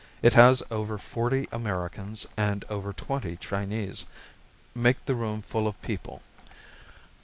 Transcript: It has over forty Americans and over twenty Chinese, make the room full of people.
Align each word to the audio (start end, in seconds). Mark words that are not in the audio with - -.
It 0.23 0.33
has 0.33 0.63
over 0.71 0.97
forty 0.97 1.47
Americans 1.51 2.25
and 2.35 2.65
over 2.71 2.91
twenty 2.91 3.35
Chinese, 3.37 4.05
make 4.73 5.05
the 5.05 5.13
room 5.13 5.43
full 5.43 5.67
of 5.67 5.79
people. 5.83 6.23